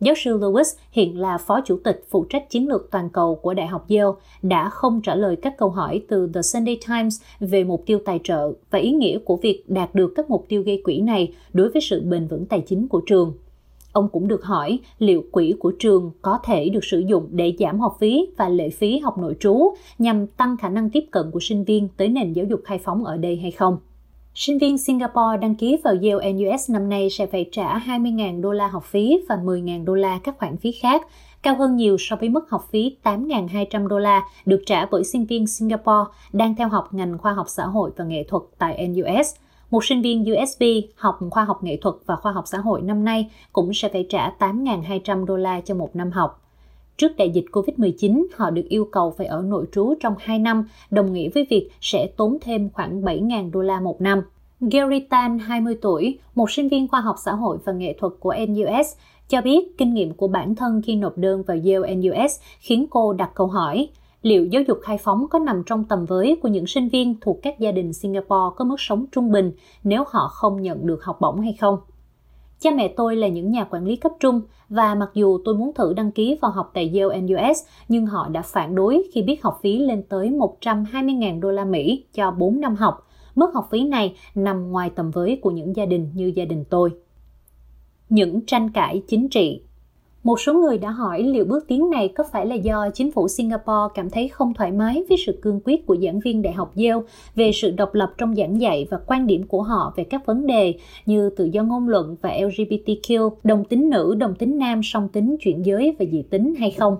Giáo 0.00 0.14
sư 0.18 0.38
Lewis, 0.38 0.76
hiện 0.90 1.20
là 1.20 1.38
phó 1.38 1.60
chủ 1.60 1.78
tịch 1.84 2.04
phụ 2.10 2.24
trách 2.24 2.50
chiến 2.50 2.68
lược 2.68 2.88
toàn 2.90 3.10
cầu 3.10 3.34
của 3.34 3.54
Đại 3.54 3.66
học 3.66 3.86
Yale, 3.88 4.12
đã 4.42 4.68
không 4.68 5.00
trả 5.02 5.14
lời 5.14 5.36
các 5.36 5.56
câu 5.58 5.68
hỏi 5.68 6.02
từ 6.08 6.30
The 6.34 6.42
Sunday 6.42 6.78
Times 6.88 7.20
về 7.40 7.64
mục 7.64 7.82
tiêu 7.86 7.98
tài 8.04 8.20
trợ 8.24 8.52
và 8.70 8.78
ý 8.78 8.90
nghĩa 8.92 9.18
của 9.18 9.36
việc 9.36 9.64
đạt 9.66 9.94
được 9.94 10.12
các 10.16 10.30
mục 10.30 10.44
tiêu 10.48 10.62
gây 10.62 10.80
quỹ 10.84 11.00
này 11.00 11.34
đối 11.52 11.68
với 11.68 11.82
sự 11.82 12.02
bền 12.04 12.26
vững 12.26 12.46
tài 12.46 12.60
chính 12.60 12.88
của 12.88 13.00
trường. 13.06 13.32
Ông 13.92 14.08
cũng 14.08 14.28
được 14.28 14.44
hỏi 14.44 14.78
liệu 14.98 15.24
quỹ 15.30 15.54
của 15.58 15.72
trường 15.78 16.10
có 16.22 16.38
thể 16.44 16.68
được 16.68 16.84
sử 16.84 16.98
dụng 16.98 17.28
để 17.30 17.54
giảm 17.58 17.80
học 17.80 17.96
phí 18.00 18.26
và 18.36 18.48
lệ 18.48 18.70
phí 18.70 18.98
học 18.98 19.18
nội 19.18 19.36
trú 19.40 19.74
nhằm 19.98 20.26
tăng 20.26 20.56
khả 20.56 20.68
năng 20.68 20.90
tiếp 20.90 21.04
cận 21.10 21.30
của 21.30 21.40
sinh 21.40 21.64
viên 21.64 21.88
tới 21.96 22.08
nền 22.08 22.32
giáo 22.32 22.46
dục 22.46 22.60
khai 22.64 22.78
phóng 22.78 23.04
ở 23.04 23.16
đây 23.16 23.36
hay 23.36 23.50
không. 23.50 23.78
Sinh 24.38 24.58
viên 24.58 24.78
Singapore 24.78 25.36
đăng 25.40 25.54
ký 25.54 25.76
vào 25.84 25.94
Yale 26.02 26.32
NUS 26.32 26.70
năm 26.70 26.88
nay 26.88 27.10
sẽ 27.10 27.26
phải 27.26 27.48
trả 27.52 27.78
20.000 27.78 28.40
đô 28.40 28.52
la 28.52 28.68
học 28.68 28.84
phí 28.84 29.18
và 29.28 29.36
10.000 29.36 29.84
đô 29.84 29.94
la 29.94 30.18
các 30.24 30.38
khoản 30.38 30.56
phí 30.56 30.72
khác, 30.72 31.02
cao 31.42 31.56
hơn 31.56 31.76
nhiều 31.76 31.96
so 31.98 32.16
với 32.16 32.28
mức 32.28 32.50
học 32.50 32.68
phí 32.70 32.96
8.200 33.02 33.86
đô 33.86 33.98
la 33.98 34.22
được 34.46 34.62
trả 34.66 34.86
bởi 34.90 35.04
sinh 35.04 35.26
viên 35.26 35.46
Singapore 35.46 36.10
đang 36.32 36.54
theo 36.56 36.68
học 36.68 36.94
ngành 36.94 37.18
khoa 37.18 37.32
học 37.32 37.46
xã 37.48 37.64
hội 37.64 37.90
và 37.96 38.04
nghệ 38.04 38.24
thuật 38.28 38.42
tại 38.58 38.88
NUS. 38.88 39.34
Một 39.70 39.84
sinh 39.84 40.02
viên 40.02 40.24
USB 40.32 40.62
học 40.96 41.18
khoa 41.30 41.44
học 41.44 41.62
nghệ 41.62 41.78
thuật 41.82 41.94
và 42.06 42.16
khoa 42.16 42.32
học 42.32 42.44
xã 42.46 42.58
hội 42.58 42.82
năm 42.82 43.04
nay 43.04 43.30
cũng 43.52 43.74
sẽ 43.74 43.88
phải 43.88 44.06
trả 44.08 44.32
8.200 44.38 45.24
đô 45.24 45.36
la 45.36 45.60
cho 45.60 45.74
một 45.74 45.96
năm 45.96 46.10
học. 46.10 46.45
Trước 46.96 47.16
đại 47.16 47.30
dịch 47.30 47.44
COVID-19, 47.52 48.26
họ 48.34 48.50
được 48.50 48.64
yêu 48.68 48.88
cầu 48.92 49.10
phải 49.10 49.26
ở 49.26 49.42
nội 49.42 49.66
trú 49.72 49.94
trong 50.00 50.14
2 50.18 50.38
năm, 50.38 50.68
đồng 50.90 51.12
nghĩa 51.12 51.28
với 51.28 51.46
việc 51.50 51.70
sẽ 51.80 52.06
tốn 52.16 52.38
thêm 52.40 52.70
khoảng 52.70 53.02
7.000 53.02 53.50
đô 53.50 53.60
la 53.60 53.80
một 53.80 54.00
năm. 54.00 54.22
Gary 54.60 55.00
Tan, 55.00 55.38
20 55.38 55.78
tuổi, 55.82 56.18
một 56.34 56.50
sinh 56.50 56.68
viên 56.68 56.88
khoa 56.88 57.00
học 57.00 57.16
xã 57.24 57.32
hội 57.32 57.58
và 57.64 57.72
nghệ 57.72 57.96
thuật 58.00 58.12
của 58.20 58.34
NUS, 58.48 58.86
cho 59.28 59.40
biết 59.40 59.78
kinh 59.78 59.94
nghiệm 59.94 60.14
của 60.14 60.28
bản 60.28 60.54
thân 60.54 60.82
khi 60.82 60.96
nộp 60.96 61.18
đơn 61.18 61.42
vào 61.42 61.56
Yale 61.56 61.94
NUS 61.94 62.40
khiến 62.60 62.86
cô 62.90 63.12
đặt 63.12 63.30
câu 63.34 63.46
hỏi 63.46 63.88
liệu 64.22 64.46
giáo 64.46 64.62
dục 64.62 64.78
khai 64.82 64.98
phóng 64.98 65.26
có 65.30 65.38
nằm 65.38 65.62
trong 65.66 65.84
tầm 65.84 66.04
với 66.04 66.38
của 66.42 66.48
những 66.48 66.66
sinh 66.66 66.88
viên 66.88 67.14
thuộc 67.20 67.38
các 67.42 67.58
gia 67.58 67.72
đình 67.72 67.92
Singapore 67.92 68.54
có 68.56 68.64
mức 68.64 68.76
sống 68.78 69.06
trung 69.12 69.32
bình 69.32 69.52
nếu 69.84 70.04
họ 70.06 70.28
không 70.28 70.62
nhận 70.62 70.86
được 70.86 71.04
học 71.04 71.20
bổng 71.20 71.40
hay 71.40 71.52
không. 71.60 71.78
Cha 72.60 72.70
mẹ 72.70 72.88
tôi 72.88 73.16
là 73.16 73.28
những 73.28 73.50
nhà 73.50 73.64
quản 73.64 73.84
lý 73.84 73.96
cấp 73.96 74.12
trung 74.20 74.40
và 74.68 74.94
mặc 74.94 75.10
dù 75.14 75.38
tôi 75.44 75.54
muốn 75.54 75.72
thử 75.74 75.92
đăng 75.92 76.12
ký 76.12 76.38
vào 76.42 76.50
học 76.50 76.70
tại 76.74 76.92
Yale 76.94 77.20
NUS, 77.20 77.58
nhưng 77.88 78.06
họ 78.06 78.28
đã 78.28 78.42
phản 78.42 78.74
đối 78.74 79.02
khi 79.12 79.22
biết 79.22 79.42
học 79.42 79.58
phí 79.62 79.78
lên 79.78 80.02
tới 80.02 80.30
120.000 80.30 81.40
đô 81.40 81.50
la 81.50 81.64
Mỹ 81.64 82.04
cho 82.12 82.30
4 82.30 82.60
năm 82.60 82.76
học. 82.76 83.06
Mức 83.34 83.54
học 83.54 83.68
phí 83.70 83.84
này 83.84 84.16
nằm 84.34 84.70
ngoài 84.70 84.90
tầm 84.90 85.10
với 85.10 85.38
của 85.42 85.50
những 85.50 85.76
gia 85.76 85.86
đình 85.86 86.10
như 86.14 86.32
gia 86.34 86.44
đình 86.44 86.64
tôi. 86.70 86.90
Những 88.08 88.46
tranh 88.46 88.70
cãi 88.70 89.02
chính 89.08 89.28
trị 89.28 89.62
một 90.26 90.40
số 90.40 90.54
người 90.54 90.78
đã 90.78 90.90
hỏi 90.90 91.22
liệu 91.22 91.44
bước 91.44 91.64
tiến 91.68 91.90
này 91.90 92.08
có 92.08 92.24
phải 92.32 92.46
là 92.46 92.54
do 92.54 92.90
chính 92.94 93.12
phủ 93.12 93.28
Singapore 93.28 93.92
cảm 93.94 94.10
thấy 94.10 94.28
không 94.28 94.54
thoải 94.54 94.72
mái 94.72 95.04
với 95.08 95.18
sự 95.26 95.38
cương 95.42 95.60
quyết 95.64 95.86
của 95.86 95.96
giảng 95.96 96.20
viên 96.20 96.42
Đại 96.42 96.52
học 96.52 96.72
Yale 96.76 97.06
về 97.34 97.50
sự 97.52 97.70
độc 97.70 97.94
lập 97.94 98.12
trong 98.18 98.34
giảng 98.34 98.60
dạy 98.60 98.86
và 98.90 98.98
quan 99.06 99.26
điểm 99.26 99.46
của 99.46 99.62
họ 99.62 99.92
về 99.96 100.04
các 100.04 100.26
vấn 100.26 100.46
đề 100.46 100.74
như 101.06 101.30
tự 101.30 101.44
do 101.44 101.62
ngôn 101.62 101.88
luận 101.88 102.16
và 102.22 102.30
LGBTQ, 102.30 103.30
đồng 103.44 103.64
tính 103.64 103.90
nữ, 103.90 104.14
đồng 104.18 104.34
tính 104.34 104.58
nam, 104.58 104.80
song 104.84 105.08
tính, 105.08 105.36
chuyển 105.40 105.66
giới 105.66 105.96
và 105.98 106.04
dị 106.12 106.22
tính 106.22 106.54
hay 106.54 106.70
không? 106.70 106.96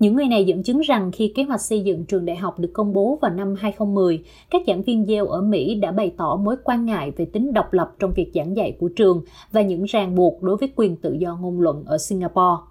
Những 0.00 0.16
người 0.16 0.28
này 0.28 0.44
dẫn 0.44 0.62
chứng 0.62 0.80
rằng 0.80 1.10
khi 1.12 1.32
kế 1.34 1.42
hoạch 1.42 1.60
xây 1.60 1.80
dựng 1.80 2.04
trường 2.04 2.24
đại 2.24 2.36
học 2.36 2.58
được 2.58 2.70
công 2.72 2.92
bố 2.92 3.18
vào 3.22 3.30
năm 3.30 3.54
2010, 3.58 4.22
các 4.50 4.62
giảng 4.66 4.82
viên 4.82 5.06
Yale 5.06 5.28
ở 5.28 5.42
Mỹ 5.42 5.74
đã 5.74 5.92
bày 5.92 6.12
tỏ 6.16 6.36
mối 6.36 6.56
quan 6.64 6.84
ngại 6.84 7.10
về 7.16 7.24
tính 7.24 7.52
độc 7.52 7.72
lập 7.72 7.92
trong 7.98 8.12
việc 8.16 8.30
giảng 8.34 8.56
dạy 8.56 8.76
của 8.80 8.88
trường 8.88 9.22
và 9.52 9.62
những 9.62 9.84
ràng 9.84 10.14
buộc 10.14 10.42
đối 10.42 10.56
với 10.56 10.72
quyền 10.76 10.96
tự 10.96 11.12
do 11.12 11.36
ngôn 11.36 11.60
luận 11.60 11.84
ở 11.86 11.98
Singapore. 11.98 12.62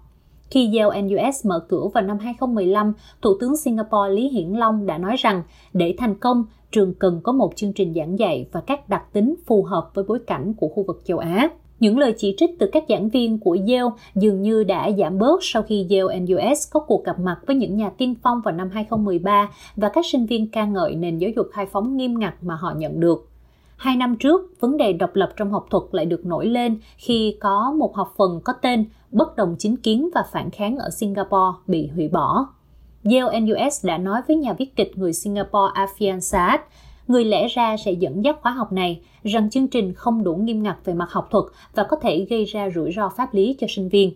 Khi 0.50 0.78
Yale 0.78 1.02
NUS 1.02 1.46
mở 1.46 1.66
cửa 1.68 1.88
vào 1.94 2.04
năm 2.04 2.18
2015, 2.18 2.92
Thủ 3.22 3.30
tướng 3.40 3.56
Singapore 3.56 4.10
Lý 4.10 4.28
Hiển 4.28 4.48
Long 4.52 4.86
đã 4.86 4.98
nói 4.98 5.16
rằng 5.16 5.42
để 5.72 5.94
thành 5.98 6.14
công, 6.14 6.44
trường 6.72 6.94
cần 6.94 7.20
có 7.22 7.32
một 7.32 7.56
chương 7.56 7.72
trình 7.72 7.94
giảng 7.94 8.18
dạy 8.18 8.46
và 8.52 8.60
các 8.60 8.88
đặc 8.88 9.12
tính 9.12 9.34
phù 9.46 9.62
hợp 9.62 9.90
với 9.94 10.04
bối 10.08 10.18
cảnh 10.26 10.54
của 10.54 10.68
khu 10.68 10.84
vực 10.86 11.02
châu 11.04 11.18
Á. 11.18 11.48
Những 11.80 11.98
lời 11.98 12.14
chỉ 12.18 12.34
trích 12.38 12.58
từ 12.58 12.68
các 12.72 12.84
giảng 12.88 13.08
viên 13.08 13.38
của 13.38 13.56
Yale 13.60 13.90
dường 14.14 14.42
như 14.42 14.64
đã 14.64 14.90
giảm 14.98 15.18
bớt 15.18 15.38
sau 15.42 15.62
khi 15.62 15.86
Yale 15.90 16.20
NUS 16.20 16.72
có 16.72 16.80
cuộc 16.80 17.04
gặp 17.04 17.18
mặt 17.18 17.38
với 17.46 17.56
những 17.56 17.76
nhà 17.76 17.90
tiên 17.90 18.14
phong 18.22 18.40
vào 18.40 18.54
năm 18.54 18.70
2013 18.72 19.50
và 19.76 19.88
các 19.88 20.04
sinh 20.12 20.26
viên 20.26 20.50
ca 20.50 20.64
ngợi 20.64 20.94
nền 20.94 21.18
giáo 21.18 21.30
dục 21.36 21.46
khai 21.52 21.66
phóng 21.66 21.96
nghiêm 21.96 22.18
ngặt 22.18 22.34
mà 22.42 22.54
họ 22.54 22.74
nhận 22.76 23.00
được. 23.00 23.28
Hai 23.76 23.96
năm 23.96 24.16
trước, 24.16 24.60
vấn 24.60 24.76
đề 24.76 24.92
độc 24.92 25.10
lập 25.14 25.32
trong 25.36 25.52
học 25.52 25.66
thuật 25.70 25.84
lại 25.92 26.06
được 26.06 26.26
nổi 26.26 26.46
lên 26.46 26.78
khi 26.96 27.36
có 27.40 27.72
một 27.78 27.96
học 27.96 28.14
phần 28.16 28.40
có 28.44 28.52
tên 28.52 28.84
Bất 29.10 29.36
đồng 29.36 29.56
chính 29.58 29.76
kiến 29.76 30.08
và 30.14 30.24
phản 30.32 30.50
kháng 30.50 30.78
ở 30.78 30.90
Singapore 30.90 31.58
bị 31.66 31.86
hủy 31.86 32.08
bỏ. 32.08 32.46
Yale 33.04 33.40
NUS 33.40 33.86
đã 33.86 33.98
nói 33.98 34.20
với 34.28 34.36
nhà 34.36 34.52
viết 34.52 34.76
kịch 34.76 34.98
người 34.98 35.12
Singapore 35.12 35.72
Afian 35.74 36.20
Saad 36.20 36.60
người 37.10 37.24
lẽ 37.24 37.48
ra 37.48 37.76
sẽ 37.76 37.92
dẫn 37.92 38.24
dắt 38.24 38.38
khóa 38.42 38.52
học 38.52 38.72
này 38.72 39.00
rằng 39.22 39.50
chương 39.50 39.68
trình 39.68 39.92
không 39.94 40.24
đủ 40.24 40.34
nghiêm 40.34 40.62
ngặt 40.62 40.76
về 40.84 40.94
mặt 40.94 41.10
học 41.10 41.28
thuật 41.30 41.44
và 41.74 41.84
có 41.84 41.96
thể 41.96 42.26
gây 42.30 42.44
ra 42.44 42.70
rủi 42.74 42.92
ro 42.92 43.08
pháp 43.16 43.34
lý 43.34 43.56
cho 43.58 43.66
sinh 43.70 43.88
viên. 43.88 44.12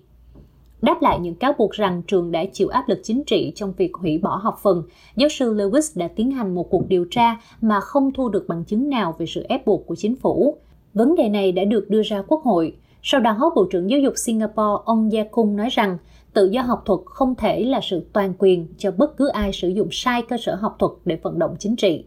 Đáp 0.82 1.02
lại 1.02 1.18
những 1.20 1.34
cáo 1.34 1.52
buộc 1.58 1.72
rằng 1.72 2.02
trường 2.06 2.32
đã 2.32 2.44
chịu 2.52 2.68
áp 2.68 2.88
lực 2.88 3.00
chính 3.02 3.24
trị 3.24 3.52
trong 3.54 3.72
việc 3.72 3.94
hủy 3.94 4.18
bỏ 4.18 4.36
học 4.36 4.58
phần, 4.62 4.82
giáo 5.16 5.28
sư 5.28 5.54
Lewis 5.54 6.00
đã 6.00 6.08
tiến 6.08 6.30
hành 6.30 6.54
một 6.54 6.70
cuộc 6.70 6.88
điều 6.88 7.06
tra 7.10 7.36
mà 7.60 7.80
không 7.80 8.12
thu 8.12 8.28
được 8.28 8.44
bằng 8.48 8.64
chứng 8.64 8.88
nào 8.88 9.14
về 9.18 9.26
sự 9.26 9.42
ép 9.48 9.66
buộc 9.66 9.86
của 9.86 9.94
chính 9.94 10.16
phủ. 10.16 10.56
Vấn 10.94 11.14
đề 11.14 11.28
này 11.28 11.52
đã 11.52 11.64
được 11.64 11.90
đưa 11.90 12.02
ra 12.02 12.22
quốc 12.28 12.42
hội. 12.42 12.76
Sau 13.02 13.20
đó, 13.20 13.52
Bộ 13.56 13.66
trưởng 13.70 13.90
Giáo 13.90 14.00
dục 14.00 14.14
Singapore 14.16 14.82
ông 14.84 15.12
Gia 15.12 15.24
Kung 15.24 15.56
nói 15.56 15.68
rằng 15.70 15.98
tự 16.32 16.50
do 16.52 16.62
học 16.62 16.82
thuật 16.86 17.00
không 17.04 17.34
thể 17.34 17.64
là 17.64 17.80
sự 17.82 18.06
toàn 18.12 18.34
quyền 18.38 18.66
cho 18.78 18.90
bất 18.90 19.16
cứ 19.16 19.28
ai 19.28 19.52
sử 19.52 19.68
dụng 19.68 19.88
sai 19.90 20.22
cơ 20.22 20.36
sở 20.40 20.54
học 20.54 20.76
thuật 20.78 20.92
để 21.04 21.18
vận 21.22 21.38
động 21.38 21.56
chính 21.58 21.76
trị. 21.76 22.04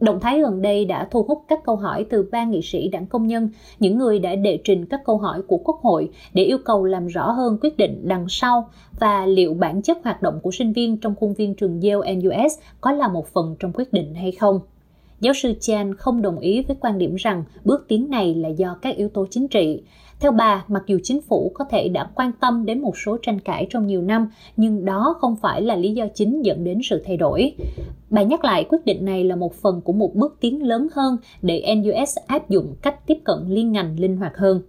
Động 0.00 0.20
thái 0.20 0.40
gần 0.40 0.62
đây 0.62 0.84
đã 0.84 1.08
thu 1.10 1.22
hút 1.22 1.44
các 1.48 1.60
câu 1.64 1.76
hỏi 1.76 2.06
từ 2.10 2.28
ba 2.32 2.44
nghị 2.44 2.62
sĩ 2.62 2.88
đảng 2.88 3.06
công 3.06 3.26
nhân, 3.26 3.48
những 3.78 3.98
người 3.98 4.18
đã 4.18 4.34
đệ 4.34 4.58
trình 4.64 4.86
các 4.86 5.00
câu 5.04 5.18
hỏi 5.18 5.42
của 5.42 5.56
Quốc 5.56 5.80
hội 5.82 6.10
để 6.34 6.44
yêu 6.44 6.58
cầu 6.64 6.84
làm 6.84 7.06
rõ 7.06 7.30
hơn 7.30 7.58
quyết 7.60 7.76
định 7.76 8.00
đằng 8.08 8.26
sau 8.28 8.68
và 9.00 9.26
liệu 9.26 9.54
bản 9.54 9.82
chất 9.82 9.98
hoạt 10.04 10.22
động 10.22 10.40
của 10.42 10.50
sinh 10.50 10.72
viên 10.72 10.96
trong 10.96 11.14
khuôn 11.20 11.34
viên 11.34 11.54
trường 11.54 11.80
Yale 11.80 12.14
NUS 12.14 12.52
có 12.80 12.92
là 12.92 13.08
một 13.08 13.26
phần 13.26 13.56
trong 13.60 13.72
quyết 13.74 13.92
định 13.92 14.14
hay 14.14 14.32
không. 14.32 14.60
Giáo 15.20 15.34
sư 15.34 15.52
Chan 15.60 15.94
không 15.94 16.22
đồng 16.22 16.38
ý 16.38 16.62
với 16.62 16.76
quan 16.80 16.98
điểm 16.98 17.14
rằng 17.14 17.44
bước 17.64 17.84
tiến 17.88 18.10
này 18.10 18.34
là 18.34 18.48
do 18.48 18.76
các 18.82 18.96
yếu 18.96 19.08
tố 19.08 19.26
chính 19.30 19.48
trị. 19.48 19.82
Theo 20.20 20.32
bà, 20.32 20.64
mặc 20.68 20.82
dù 20.86 20.98
chính 21.02 21.20
phủ 21.20 21.52
có 21.54 21.64
thể 21.64 21.88
đã 21.88 22.10
quan 22.14 22.32
tâm 22.40 22.66
đến 22.66 22.82
một 22.82 22.98
số 23.04 23.16
tranh 23.22 23.40
cãi 23.40 23.66
trong 23.70 23.86
nhiều 23.86 24.02
năm, 24.02 24.30
nhưng 24.56 24.84
đó 24.84 25.16
không 25.20 25.36
phải 25.36 25.62
là 25.62 25.76
lý 25.76 25.92
do 25.92 26.06
chính 26.14 26.42
dẫn 26.42 26.64
đến 26.64 26.80
sự 26.82 27.02
thay 27.06 27.16
đổi. 27.16 27.54
Bà 28.10 28.22
nhắc 28.22 28.44
lại 28.44 28.64
quyết 28.68 28.84
định 28.84 29.04
này 29.04 29.24
là 29.24 29.36
một 29.36 29.54
phần 29.54 29.80
của 29.80 29.92
một 29.92 30.14
bước 30.14 30.36
tiến 30.40 30.66
lớn 30.66 30.88
hơn 30.92 31.16
để 31.42 31.74
NUS 31.76 32.16
áp 32.26 32.48
dụng 32.48 32.74
cách 32.82 33.06
tiếp 33.06 33.18
cận 33.24 33.38
liên 33.48 33.72
ngành 33.72 34.00
linh 34.00 34.16
hoạt 34.16 34.36
hơn. 34.36 34.62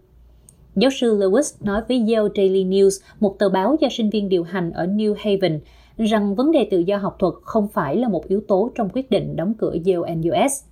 Giáo 0.75 0.91
sư 0.91 1.17
Lewis 1.17 1.65
nói 1.65 1.81
với 1.87 1.97
Yale 1.97 2.29
Daily 2.35 2.65
News, 2.65 3.03
một 3.19 3.39
tờ 3.39 3.49
báo 3.49 3.75
do 3.79 3.87
sinh 3.91 4.09
viên 4.09 4.29
điều 4.29 4.43
hành 4.43 4.71
ở 4.71 4.85
New 4.85 5.15
Haven, 5.17 5.59
rằng 5.97 6.35
vấn 6.35 6.51
đề 6.51 6.67
tự 6.71 6.79
do 6.79 6.97
học 6.97 7.15
thuật 7.19 7.33
không 7.41 7.67
phải 7.67 7.95
là 7.95 8.07
một 8.07 8.27
yếu 8.27 8.41
tố 8.47 8.71
trong 8.75 8.89
quyết 8.93 9.09
định 9.09 9.35
đóng 9.35 9.53
cửa 9.53 9.75
Yale 9.85 10.15
NUS. 10.15 10.63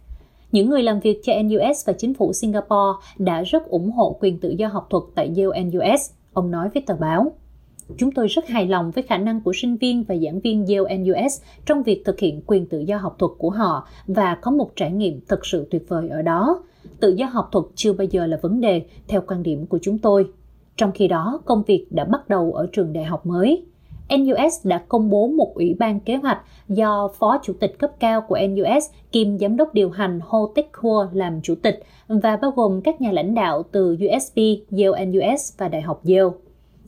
Những 0.52 0.70
người 0.70 0.84
làm 0.84 1.00
việc 1.00 1.20
cho 1.24 1.34
NUS 1.44 1.88
và 1.88 1.94
chính 1.94 2.14
phủ 2.14 2.34
Singapore 2.34 3.08
đã 3.18 3.42
rất 3.42 3.70
ủng 3.70 3.92
hộ 3.92 4.18
quyền 4.22 4.40
tự 4.40 4.50
do 4.50 4.68
học 4.68 4.88
thuật 4.90 5.04
tại 5.16 5.32
Yale 5.38 5.64
NUS, 5.64 6.12
ông 6.34 6.52
nói 6.52 6.70
với 6.74 6.84
tờ 6.88 6.96
báo. 6.96 7.32
Chúng 7.98 8.12
tôi 8.12 8.28
rất 8.28 8.48
hài 8.48 8.68
lòng 8.68 8.92
với 8.92 9.04
khả 9.04 9.18
năng 9.18 9.42
của 9.42 9.52
sinh 9.56 9.78
viên 9.78 10.04
và 10.04 10.16
giảng 10.16 10.40
viên 10.40 10.66
Yale 10.66 10.98
NUS 10.98 11.42
trong 11.66 11.84
việc 11.84 12.02
thực 12.06 12.20
hiện 12.20 12.42
quyền 12.48 12.66
tự 12.66 12.80
do 12.80 12.98
học 12.98 13.16
thuật 13.20 13.32
của 13.38 13.50
họ 13.50 13.88
và 14.08 14.36
có 14.36 14.52
một 14.52 14.76
trải 14.76 14.92
nghiệm 14.92 15.20
thực 15.28 15.46
sự 15.46 15.68
tuyệt 15.72 15.86
vời 15.88 16.10
ở 16.10 16.22
đó. 16.22 16.64
Tự 17.00 17.16
do 17.18 17.26
học 17.26 17.50
thuật 17.52 17.66
chưa 17.76 17.94
bao 17.94 18.08
giờ 18.12 18.26
là 18.26 18.38
vấn 18.42 18.62
đề, 18.62 18.82
theo 19.08 19.22
quan 19.28 19.44
điểm 19.44 19.66
của 19.66 19.80
chúng 19.82 19.98
tôi. 19.98 20.28
Trong 20.78 20.92
khi 20.92 21.08
đó, 21.08 21.42
công 21.46 21.64
việc 21.64 21.86
đã 21.90 22.06
bắt 22.06 22.30
đầu 22.30 22.54
ở 22.54 22.68
trường 22.72 22.94
đại 22.94 23.04
học 23.04 23.26
mới. 23.26 23.66
NUS 24.10 24.54
đã 24.68 24.84
công 24.88 25.10
bố 25.10 25.28
một 25.28 25.52
ủy 25.56 25.76
ban 25.80 26.00
kế 26.00 26.16
hoạch 26.16 26.40
do 26.68 27.10
Phó 27.20 27.40
Chủ 27.44 27.54
tịch 27.60 27.80
cấp 27.80 27.92
cao 28.00 28.22
của 28.22 28.40
NUS 28.50 28.84
kiêm 29.12 29.40
Giám 29.40 29.58
đốc 29.58 29.74
điều 29.74 29.90
hành 29.90 30.20
Ho 30.24 30.40
Tech 30.56 30.70
Hua 30.74 31.08
làm 31.14 31.42
chủ 31.42 31.56
tịch 31.56 31.84
và 32.08 32.36
bao 32.36 32.52
gồm 32.52 32.82
các 32.82 33.02
nhà 33.02 33.12
lãnh 33.12 33.36
đạo 33.36 33.64
từ 33.72 33.94
USB, 33.94 34.40
Yale 34.72 35.06
NUS 35.06 35.58
và 35.58 35.68
Đại 35.68 35.82
học 35.82 36.02
Yale 36.06 36.30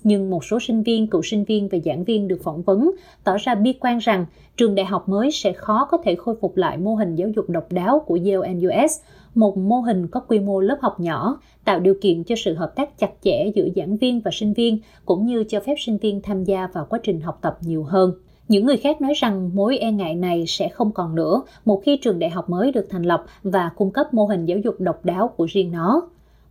nhưng 0.04 0.30
một 0.30 0.46
số 0.46 0.60
sinh 0.60 0.84
viên, 0.84 1.08
cựu 1.08 1.22
sinh 1.22 1.44
viên 1.44 1.68
và 1.68 1.78
giảng 1.86 2.04
viên 2.04 2.28
được 2.28 2.40
phỏng 2.44 2.62
vấn 2.62 2.92
tỏ 3.24 3.38
ra 3.38 3.56
bi 3.56 3.74
quan 3.80 3.98
rằng 3.98 4.26
trường 4.58 4.76
đại 4.76 4.86
học 4.86 5.10
mới 5.10 5.32
sẽ 5.32 5.54
khó 5.54 5.88
có 5.92 5.98
thể 5.98 6.16
khôi 6.16 6.36
phục 6.42 6.58
lại 6.58 6.78
mô 6.78 6.96
hình 6.96 7.16
giáo 7.16 7.30
dục 7.36 7.50
độc 7.50 7.72
đáo 7.72 8.04
của 8.08 8.20
Yale 8.26 8.54
NUS, 8.54 9.00
một 9.36 9.58
mô 9.58 9.80
hình 9.80 10.08
có 10.08 10.20
quy 10.20 10.40
mô 10.40 10.60
lớp 10.60 10.78
học 10.82 11.00
nhỏ, 11.00 11.40
tạo 11.66 11.80
điều 11.80 11.94
kiện 12.02 12.24
cho 12.24 12.36
sự 12.38 12.54
hợp 12.54 12.76
tác 12.76 13.00
chặt 13.00 13.12
chẽ 13.24 13.52
giữa 13.56 13.68
giảng 13.76 13.98
viên 13.98 14.20
và 14.20 14.32
sinh 14.34 14.54
viên, 14.54 14.80
cũng 15.06 15.26
như 15.26 15.44
cho 15.44 15.60
phép 15.60 15.76
sinh 15.80 15.98
viên 15.98 16.22
tham 16.22 16.44
gia 16.44 16.68
vào 16.68 16.88
quá 16.90 17.00
trình 17.04 17.22
học 17.22 17.40
tập 17.42 17.58
nhiều 17.62 17.84
hơn. 17.84 18.14
Những 18.48 18.66
người 18.66 18.78
khác 18.78 19.02
nói 19.02 19.14
rằng 19.16 19.50
mối 19.54 19.78
e 19.78 19.92
ngại 19.92 20.16
này 20.16 20.44
sẽ 20.48 20.70
không 20.70 20.92
còn 20.92 21.16
nữa 21.16 21.42
một 21.66 21.82
khi 21.86 21.98
trường 21.98 22.20
đại 22.20 22.30
học 22.30 22.50
mới 22.50 22.72
được 22.72 22.88
thành 22.90 23.04
lập 23.04 23.24
và 23.44 23.70
cung 23.78 23.92
cấp 23.92 24.14
mô 24.14 24.26
hình 24.26 24.46
giáo 24.46 24.58
dục 24.58 24.76
độc 24.80 25.06
đáo 25.06 25.28
của 25.28 25.46
riêng 25.46 25.72
nó. 25.72 26.02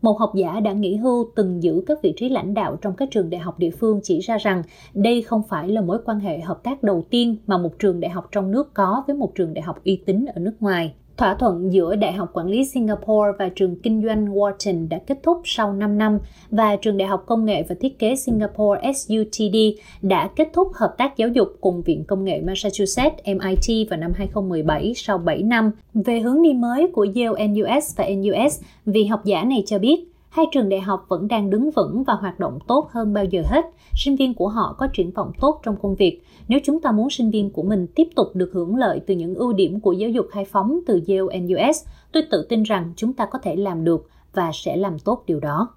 Một 0.02 0.18
học 0.18 0.32
giả 0.34 0.60
đã 0.60 0.72
nghỉ 0.72 0.96
hưu 0.96 1.30
từng 1.36 1.62
giữ 1.62 1.82
các 1.86 1.98
vị 2.02 2.14
trí 2.16 2.28
lãnh 2.28 2.54
đạo 2.54 2.76
trong 2.82 2.94
các 2.96 3.08
trường 3.10 3.30
đại 3.30 3.40
học 3.40 3.58
địa 3.58 3.70
phương 3.70 4.00
chỉ 4.02 4.20
ra 4.20 4.38
rằng 4.38 4.62
đây 4.94 5.22
không 5.22 5.42
phải 5.48 5.68
là 5.68 5.80
mối 5.80 5.98
quan 6.04 6.20
hệ 6.20 6.40
hợp 6.40 6.62
tác 6.62 6.82
đầu 6.82 7.04
tiên 7.10 7.36
mà 7.46 7.58
một 7.58 7.78
trường 7.78 8.00
đại 8.00 8.10
học 8.10 8.28
trong 8.32 8.50
nước 8.50 8.74
có 8.74 9.04
với 9.06 9.16
một 9.16 9.32
trường 9.34 9.54
đại 9.54 9.62
học 9.62 9.84
uy 9.84 10.02
tín 10.06 10.24
ở 10.34 10.40
nước 10.40 10.54
ngoài. 10.60 10.94
Thỏa 11.20 11.34
thuận 11.34 11.72
giữa 11.72 11.96
Đại 11.96 12.12
học 12.12 12.30
Quản 12.32 12.46
lý 12.46 12.64
Singapore 12.64 13.30
và 13.38 13.48
trường 13.56 13.76
kinh 13.76 14.02
doanh 14.04 14.26
Wharton 14.26 14.88
đã 14.88 14.98
kết 15.06 15.18
thúc 15.22 15.40
sau 15.44 15.72
5 15.72 15.98
năm 15.98 16.18
và 16.50 16.76
trường 16.76 16.96
Đại 16.98 17.08
học 17.08 17.24
Công 17.26 17.44
nghệ 17.44 17.62
và 17.68 17.74
Thiết 17.80 17.98
kế 17.98 18.16
Singapore 18.16 18.92
SUTD 18.92 19.56
đã 20.02 20.30
kết 20.36 20.48
thúc 20.52 20.68
hợp 20.74 20.94
tác 20.98 21.16
giáo 21.16 21.28
dục 21.28 21.48
cùng 21.60 21.82
Viện 21.82 22.04
Công 22.04 22.24
nghệ 22.24 22.40
Massachusetts 22.40 23.18
MIT 23.26 23.90
vào 23.90 24.00
năm 24.00 24.12
2017 24.14 24.92
sau 24.96 25.18
7 25.18 25.42
năm. 25.42 25.70
Về 25.94 26.20
hướng 26.20 26.42
đi 26.42 26.52
mới 26.52 26.86
của 26.92 27.06
Yale 27.14 27.48
NUS 27.48 27.96
và 27.96 28.08
NUS, 28.08 28.60
vị 28.86 29.04
học 29.04 29.24
giả 29.24 29.44
này 29.44 29.62
cho 29.66 29.78
biết 29.78 30.09
hai 30.30 30.46
trường 30.52 30.68
đại 30.68 30.80
học 30.80 31.04
vẫn 31.08 31.28
đang 31.28 31.50
đứng 31.50 31.70
vững 31.70 32.04
và 32.04 32.14
hoạt 32.14 32.40
động 32.40 32.58
tốt 32.66 32.88
hơn 32.90 33.12
bao 33.12 33.24
giờ 33.24 33.42
hết. 33.46 33.64
Sinh 33.94 34.16
viên 34.16 34.34
của 34.34 34.48
họ 34.48 34.74
có 34.78 34.88
triển 34.92 35.10
vọng 35.10 35.32
tốt 35.40 35.60
trong 35.62 35.76
công 35.82 35.94
việc. 35.94 36.22
Nếu 36.48 36.60
chúng 36.64 36.80
ta 36.80 36.92
muốn 36.92 37.10
sinh 37.10 37.30
viên 37.30 37.50
của 37.50 37.62
mình 37.62 37.86
tiếp 37.94 38.08
tục 38.16 38.28
được 38.34 38.50
hưởng 38.52 38.76
lợi 38.76 39.00
từ 39.06 39.14
những 39.14 39.34
ưu 39.34 39.52
điểm 39.52 39.80
của 39.80 39.92
giáo 39.92 40.10
dục 40.10 40.26
khai 40.30 40.44
phóng 40.44 40.80
từ 40.86 41.00
Yale 41.08 41.40
NUS, 41.40 41.84
tôi 42.12 42.22
tự 42.30 42.46
tin 42.48 42.62
rằng 42.62 42.92
chúng 42.96 43.12
ta 43.12 43.26
có 43.26 43.38
thể 43.38 43.56
làm 43.56 43.84
được 43.84 44.08
và 44.34 44.50
sẽ 44.54 44.76
làm 44.76 44.98
tốt 44.98 45.22
điều 45.26 45.40
đó. 45.40 45.68